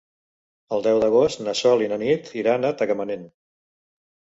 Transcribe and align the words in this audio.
El 0.77 0.81
deu 0.87 1.01
d'agost 1.03 1.43
na 1.49 1.55
Sol 1.61 1.85
i 1.85 1.91
na 1.93 2.01
Nit 2.05 2.33
iran 2.41 2.67
a 2.67 2.73
Tagamanent. 2.83 3.31